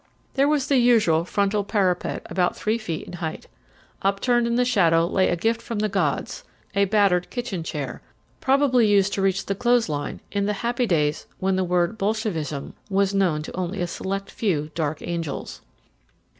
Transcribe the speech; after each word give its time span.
There 0.33 0.47
was 0.47 0.65
the 0.65 0.77
usual 0.79 1.25
frontal 1.25 1.63
parapet 1.63 2.23
about 2.25 2.55
three 2.57 2.79
feet 2.79 3.05
in 3.05 3.13
height. 3.13 3.45
Upturned 4.01 4.47
in 4.47 4.55
the 4.55 4.65
shadow 4.65 5.05
lay 5.05 5.29
a 5.29 5.35
gift 5.35 5.61
from 5.61 5.77
the 5.77 5.89
gods 5.89 6.43
a 6.73 6.85
battered 6.85 7.29
kitchen 7.29 7.61
chair, 7.61 8.01
probably 8.39 8.87
used 8.87 9.13
to 9.13 9.21
reach 9.21 9.45
the 9.45 9.53
clothesline 9.53 10.19
in 10.31 10.47
the 10.47 10.53
happy 10.65 10.87
days 10.87 11.27
when 11.37 11.55
the 11.55 11.63
word 11.63 11.99
"Bolshevism" 11.99 12.73
was 12.89 13.13
known 13.13 13.43
to 13.43 13.55
only 13.55 13.79
a 13.79 13.85
select 13.85 14.31
few 14.31 14.71
dark 14.73 15.03
angels. 15.03 15.61